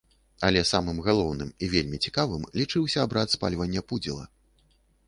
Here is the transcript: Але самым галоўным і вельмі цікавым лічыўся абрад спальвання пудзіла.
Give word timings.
Але 0.47 0.61
самым 0.69 1.01
галоўным 1.07 1.51
і 1.65 1.69
вельмі 1.75 2.01
цікавым 2.09 2.49
лічыўся 2.63 2.97
абрад 3.05 3.27
спальвання 3.39 3.81
пудзіла. 3.93 4.25